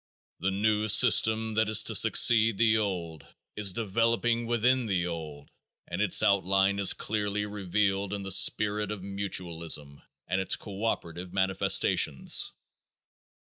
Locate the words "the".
0.39-0.49, 2.57-2.75, 4.87-5.05